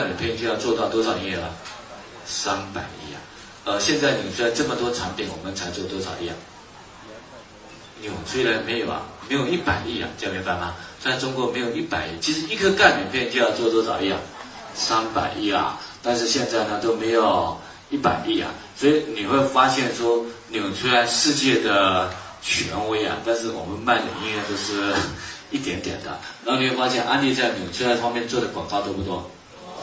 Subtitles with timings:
[0.00, 1.48] 每天就要做到多少亿啊？
[2.26, 3.18] 三百亿啊！
[3.64, 6.34] 呃，现在纽崔莱这么多产品，我们才做多少亿啊？
[8.00, 10.74] 纽崔莱没有啊，没有一百亿啊，这样明白吗？
[11.00, 14.18] 在中国没有一百亿，其实一颗钙镁片就要做多少亿啊？
[14.74, 15.80] 三百亿啊！
[16.02, 17.56] 但是现在呢都没有
[17.90, 22.10] 一百亿啊，所以你会发现说纽崔莱世界的
[22.42, 24.92] 权威啊，但是我们卖的应该都是
[25.50, 26.18] 一点点的。
[26.44, 29.30] 然后你会发现安利在纽崔莱方面做的广告多不多？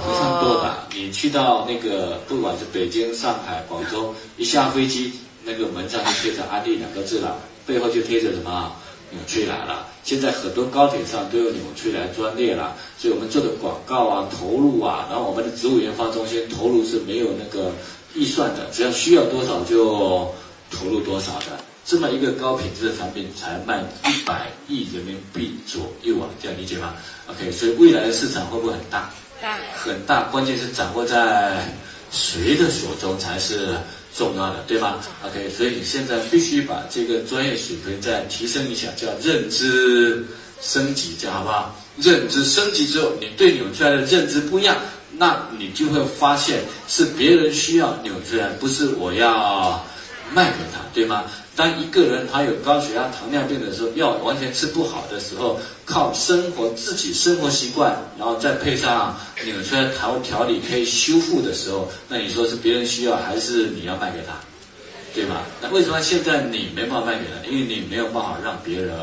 [0.00, 0.76] 非常多的。
[0.94, 5.12] 你去到那个不管是北京、上海、广州，一下飞机
[5.44, 8.72] 那个门上就贴着安利两个字了，背后就贴着什么
[9.10, 9.86] 纽崔莱了。
[10.02, 17.70] 现在很多高铁上都有纽崔莱专列了，所以我们做的广告啊、投入啊，然后我们的植物研发中心投入是没有那个
[18.14, 20.32] 预算的，只要需要多少就
[20.70, 21.62] 投入多少的。
[21.84, 26.94] 这么一个高品质的产品才卖一百亿人民币左右啊，这样理解吗
[27.26, 29.10] ？OK，所以未来的市场会不会很大？
[29.74, 31.74] 很大，关键是掌握在
[32.12, 33.76] 谁的手中才是
[34.16, 40.24] 重要的，对吗？OK，所以你现在必须把这个专业水平再提升一下，叫认知
[40.60, 41.74] 升级，这样好不好？
[41.98, 44.76] 认知升级之后，你对纽崔莱的认知不一样，
[45.16, 49.84] 那你就会发现是别人需要纽崔莱，不是我要
[50.32, 51.24] 卖给他，对吗？
[51.56, 64.34] 当一个人他有高血压、糖尿病的时候，药完全吃不好的时候，靠生活自己生活习惯，然后再配上纽崔莱调调理可以修复的时候，那你说是别人需要还是你要卖给他，
[65.14, 65.42] 对吗？
[65.60, 67.48] 那为什么现在你没办法卖给他？
[67.48, 68.94] 因为你没有办法让别人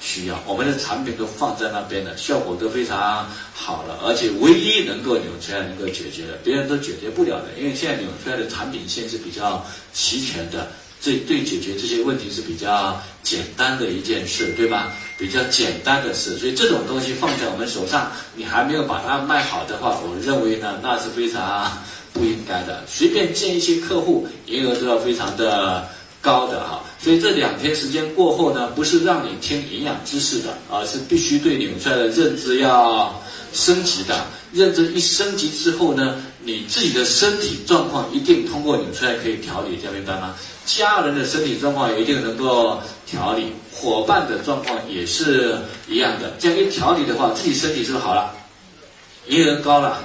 [0.00, 10.68] 需要，我们的产品都放在那边了，效果都非常好了，而且唯一能够纽崔莱能够解决的，别人都解决不了的，因为现在纽崔莱的产品线是比较齐全的。
[11.04, 14.92] 这对解决这些问题是比较简单的一件事，对吧？
[15.18, 21.82] 比较简单的事，所以这种东西放在我们手上，你还没有把它卖好的话，我认为呢，那是非常
[22.12, 22.84] 不应该的。
[22.86, 25.88] 随便见一些客户，营业额都要非常的
[26.20, 26.82] 高的哈。
[27.02, 33.20] 所以这两天时间过后呢，不是让你听营养知识的，而是必须对纽崔莱的认知要
[33.52, 34.24] 升级的。
[34.52, 40.34] 认知一升级之后呢，你自己的身体状况一定通过纽崔莱可以调理，明白吗？
[40.66, 46.34] 家人的身体状况也一定能够调理，伙伴的状况也是一样的。
[46.38, 48.32] 这样一调理的话，自己身体是不是好了？
[49.26, 50.04] 营业额高了，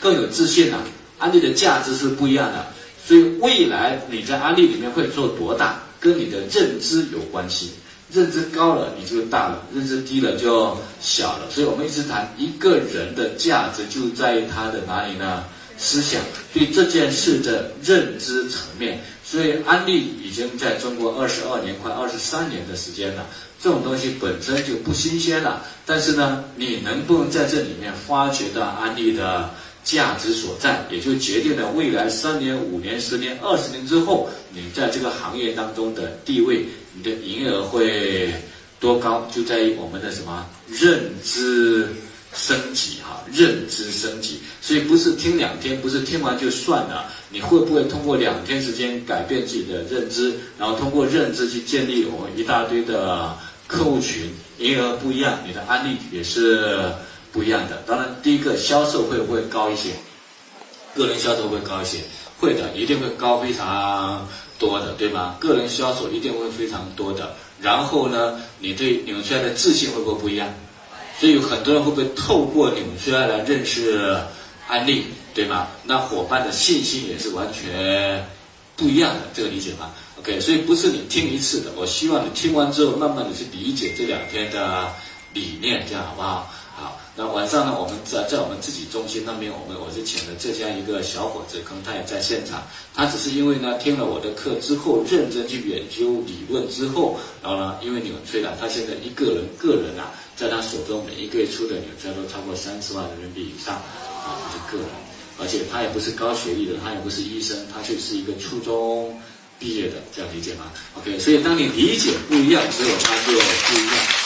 [0.00, 0.78] 更有自信了。
[1.20, 2.66] 安利的价值是不一样的，
[3.06, 7.70] 所以未来你在安利里面会做多大，跟你的认知有关系。
[8.12, 11.48] 认知高了，你就大了；认知低了，就小了。
[11.48, 15.44] 所以我们一直谈一个人的价值就在于他的哪里呢？
[15.78, 16.20] 思想
[16.52, 19.00] 对这件事的认知层面。
[19.24, 23.24] 所以安利已经在中国二十二年，快二十三年的时间了。
[23.62, 29.50] 这种东西本身就不新鲜了，但是呢，你能不能在这里面发掘到安利的
[29.84, 38.32] 价值所在，也就决定了未来三年、五年、十年、二十年之后，你在这个行业当中的地位，你的营业额会
[38.78, 41.88] 多高，就在于我们的什么认知。
[42.32, 47.10] 升级哈，认知升级，所以不是听两天，不是听完就算了。
[47.28, 53.36] 你会不会通过两天时间改变自己的认知，然后通过认知去建立我们一大堆的
[53.66, 56.92] 客户群，营业额不一样，你的案例也是
[57.32, 57.82] 不一样的。
[57.86, 59.90] 当然，第一个销售会不会高一些？
[60.94, 61.98] 个人销售会高一些，
[62.38, 64.26] 会的，一定会高非常
[64.58, 65.36] 多的，对吗？
[65.38, 67.34] 个人销售一定会非常多的。
[67.60, 70.48] 然后呢，你对纽崔莱的自信会不会不一样？
[71.18, 74.16] 所以有很多人会不会透过纽崔莱来认识
[74.66, 75.04] 安利，
[75.34, 75.68] 对吗？
[75.84, 78.26] 那伙伴的信心也是完全
[78.74, 84.88] 不一样的，这个理解吗？OK，所以不是你听一次的，我希望你听完之后，慢慢的去理解这两天的
[85.34, 86.28] 理念，这样好不好？
[86.28, 86.54] 好，
[87.16, 92.62] 那晚上呢，我们在在我们自己中心那边，我们我是请了浙江一个小伙子，可能他也在现场，
[92.94, 100.12] 他只是因为呢听了我的课之后，认真去研究理论之后，然后呢，因为纽崔莱他现在一个人个人啊。
[100.40, 104.88] 在他手中每一个月出的纽崔莱都超过三十万人民币以上，啊，这是个人，
[105.38, 109.20] 而且他也不是高学历的，他也不是医生，他就是一个初中
[109.58, 114.19] 毕业的，这样理解吗？OK，所以当你理解不一样之后，他就不一样。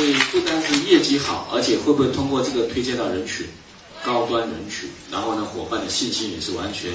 [0.00, 3.46] 所以不单是业绩好，而且会不会通过这个推荐到人群，
[4.02, 6.90] 高端人群，然后呢，伙伴的信心也是完全。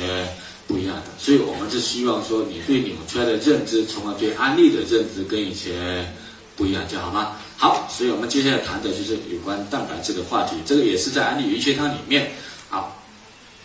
[0.67, 6.11] 不一样的，所以我们是希望说，你对纽崔莱的认知，从而对安利的认知跟以前
[6.55, 7.33] 不一样，就好吗？
[7.55, 12.31] 好，所以我们接下来谈的就是有关蛋白质的话题，这个也是在安利云学堂里面。
[12.69, 12.99] 好，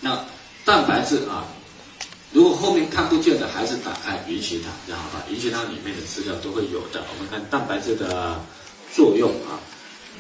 [0.01, 0.23] 那
[0.67, 1.49] 蛋白质啊，
[2.33, 7.03] 如果后面看不见的，还是打开云学堂，后把云学堂里面的资料都会有的。
[7.09, 8.39] 我们看蛋白质的
[8.95, 9.61] 作用啊，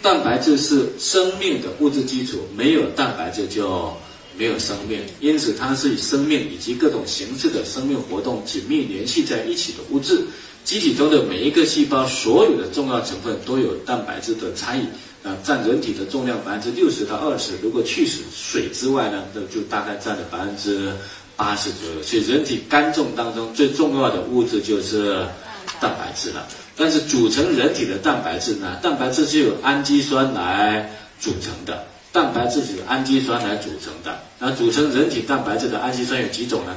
[0.02, 3.92] 蛋白质是生命的物质基础，没有蛋白质就
[4.36, 10.22] 没有生命，因此它是与生命以及各种形式的生命活动紧密联系在一起的物质。
[10.62, 14.84] 机体中的每一个细胞，所有的重要成分都有蛋白质的参与，
[15.26, 17.52] 啊，占人体的重量百分之六十到二十。
[17.62, 20.92] 如果去除水之外呢，那就大概占了百分之
[21.34, 22.02] 八十左右。
[22.02, 25.26] 所以人体肝脏当中最重要的物质就是
[25.78, 26.46] 蛋白质了。
[26.76, 30.90] 但是组成人体的蛋白质呢，蛋白质是由氨基酸来
[31.20, 34.18] 组成的，蛋白质是由氨基酸来组成的。
[34.38, 36.74] 那组成人体蛋白质的氨基酸有几种呢？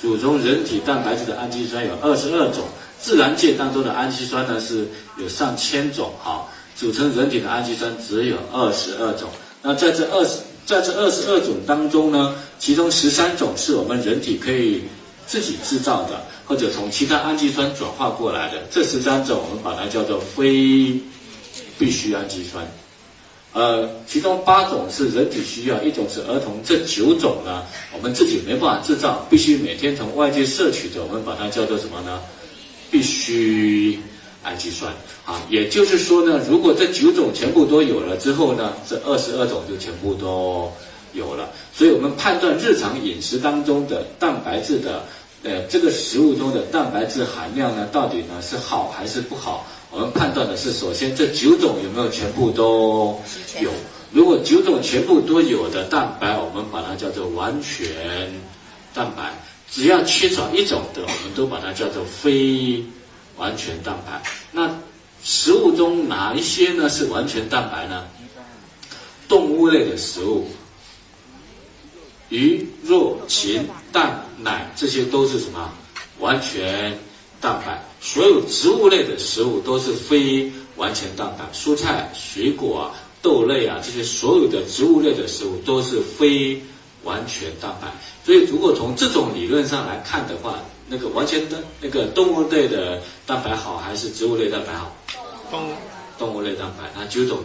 [0.00, 2.68] 组成人体蛋白质的氨基酸有二十二种，
[3.00, 4.86] 自然界当中的氨基酸呢是
[5.16, 6.46] 有上千种，哈，
[6.76, 9.28] 组成人体的氨基酸只有二十二种。
[9.60, 14.84] 那在这二十，在这二十二种当中呢，其中十三种是我们人体可以
[15.28, 18.62] 自己制造的，或者从其他氨基酸转化过来的。
[18.70, 20.98] 这十三种我们把它叫做非
[21.78, 22.66] 必需氨基酸。
[23.52, 32.20] 呃，其中八种是人体需要，一种是儿童，这九种呢，我们自己没办法制造，必须每天从外界摄取的，我们把它叫做什么呢？
[32.90, 33.98] 必须
[34.42, 34.92] 氨基酸
[35.24, 35.40] 啊。
[35.50, 40.70] 也就是说呢，如果这九种全部都有了之后呢，这二十二种就全部都
[41.12, 41.50] 有了。
[41.72, 45.02] 所以我们判断日常饮食当中的蛋白质的，
[45.42, 49.66] 呃，这个食物中的蛋白质含量呢，到底呢是好还是不好？
[49.90, 53.18] 我们判断的是，首先这九种有没有全部都
[53.60, 53.70] 有？
[54.12, 57.86] 如果九种全部都有的蛋白，我们把它叫做完全
[58.94, 59.32] 蛋白；
[59.70, 62.82] 只要缺少一种的，我们都把它叫做非
[63.36, 64.22] 完全蛋白。
[64.52, 64.70] 那
[65.22, 68.04] 食物中哪一些呢是完全蛋白呢？
[69.28, 70.46] 动物类的食物，
[72.30, 75.70] 鱼、肉、禽、蛋、奶，这些都是什么？
[76.18, 76.98] 完全
[77.40, 77.82] 蛋白。
[78.00, 86.60] 所有植物类的食物都是非完全蛋白，蔬菜、水果啊、豆类啊，这些所有的植物类的食物都是非
[87.04, 87.88] 完全蛋白。
[88.24, 94.94] 所以，如果从这种理论上来看的话，那个完全的那个动物类的蛋白好，还是植物类蛋白好？
[95.50, 95.70] 动
[96.18, 97.38] 动物类蛋白，那九种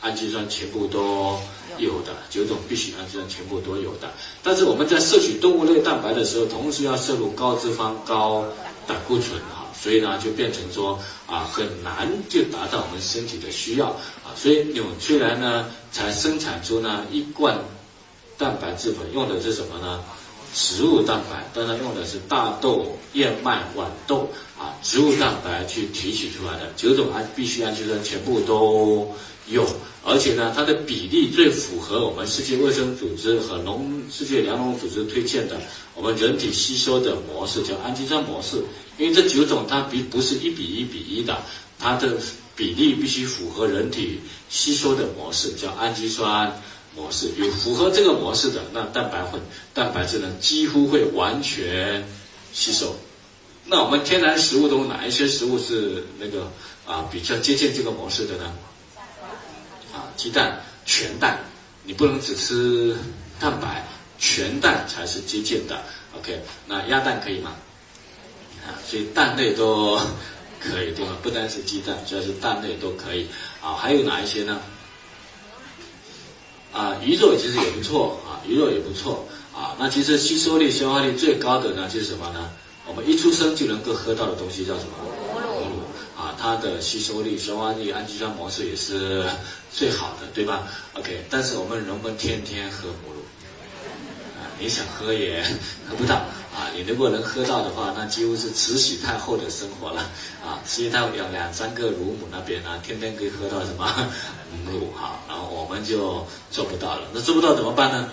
[0.00, 1.38] 氨基酸全部都
[1.78, 4.12] 有的，九种必需氨基酸全部都有的。
[4.42, 8.44] 但是我们在摄取动物类蛋白的时候，同时要摄入高脂肪、高
[8.86, 9.66] 胆固醇啊。
[9.80, 10.98] 所以呢，就变成说
[11.28, 13.86] 啊，很难就达到我们身体的需要
[14.24, 14.34] 啊。
[14.34, 17.56] 所以纽崔莱呢，才生产出呢一罐
[18.36, 20.02] 蛋白质粉，用的是什么呢？
[20.52, 24.28] 植物蛋白，当然用的是大豆、燕麦、豌豆
[24.58, 29.14] 啊，植物蛋白去提取出来的九种氨必需氨基酸全部都
[29.50, 29.66] 有，
[30.04, 35.58] 而且呢，它的比例最符合我们世界卫生组织和农世界粮农组织推荐的
[35.94, 38.62] 我们人体吸收的模式，叫氨基酸模式。
[38.98, 41.40] 因为这九种它比不是一比一比一的，
[41.78, 42.16] 它的
[42.54, 46.60] 比例必须符合人体吸收的模式，叫氨基酸
[46.94, 47.30] 模式。
[47.38, 49.40] 有符合这个模式的，那蛋白粉、
[49.72, 52.06] 蛋白质呢几乎会完全
[52.52, 52.94] 吸收。
[53.64, 56.50] 那我们天然食物中哪一些食物是那个
[56.86, 58.52] 啊比较接近这个模式的呢？
[59.98, 61.40] 啊，鸡蛋全蛋，
[61.82, 62.96] 你不能只吃
[63.40, 63.84] 蛋白，
[64.18, 65.82] 全蛋才是接近的。
[66.16, 67.56] OK，那鸭蛋可以吗？
[68.64, 69.98] 啊所以蛋类都
[70.60, 71.16] 可以，对吧？
[71.22, 73.26] 不单是鸡蛋，只要是蛋类都可以
[73.60, 73.74] 啊。
[73.74, 74.60] 还有哪一些呢？
[76.72, 79.74] 啊，鱼肉其实也不错啊，鱼肉也不错啊。
[79.78, 82.50] 那其实吸收力、消化力最高的呢，就是什么呢？
[82.86, 84.92] 我们一出生就能够喝到的东西叫什么？
[86.40, 89.28] 它的吸收力、消化力、氨基酸模式也是
[89.72, 93.20] 最好的，对吧？OK，但是我们能不能天天喝母乳？
[94.38, 95.42] 啊，你想喝也
[95.88, 96.22] 喝不到。
[96.54, 100.02] 啊，你如果能喝到的话，那几乎是慈禧太后的生活了。
[100.44, 104.10] 啊，慈禧太后养两三个乳母那边呢，天天可以喝到什么
[104.64, 107.08] 母乳哈，然后我们就做不到了。
[107.12, 108.08] 那做不到怎么办呢？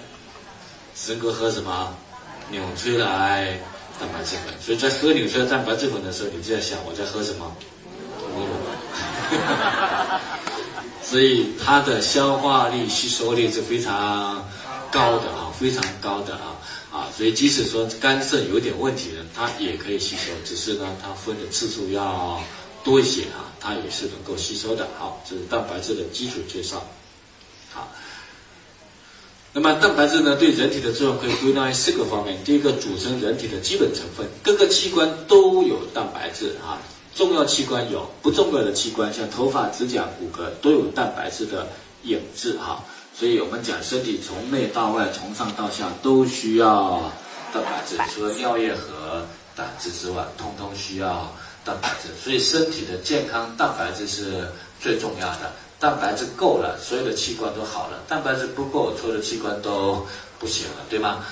[0.96, 1.96] 只能够喝什么
[2.50, 3.60] 纽崔莱
[4.00, 4.54] 蛋白质粉。
[4.62, 7.52] 所以在喝纽崔莱蛋白质粉的时候，你就在想我在喝什么。
[11.04, 14.48] 所以它的消化力、吸收力是非常
[14.92, 16.58] 高的啊，非常高的啊。
[16.92, 22.42] 啊，所以即使说肝肾有点问题的，它也可以吸收，只是呢，它分的次数要
[22.86, 24.88] 多一些啊，它也是能够吸收的。
[24.98, 26.82] 好，这是蛋白质的基础介绍。
[27.74, 27.92] 好，
[29.52, 32.42] 那么蛋白质呢，对人体的作用可以归纳为四个方面。
[32.46, 36.80] 第一个，组成人体的基本成分，各个器官都有蛋白质啊，
[37.16, 41.66] 重要器官有，不重要的器官像头发、指甲、骨骼都有蛋白质的
[42.04, 42.84] 影子哈。
[43.18, 47.10] 所以我们讲，身体从内到外，从上到下都需要
[47.54, 52.10] 蛋白质，除了尿液和胆汁之外，通通需要蛋白质。
[52.22, 54.46] 所以身体的健康，蛋白质是
[54.82, 55.54] 最重要的。
[55.80, 60.06] 蛋白质够了，所有的器官都好了；蛋白质不够，所有的器官都
[60.38, 61.24] 不行了，对吗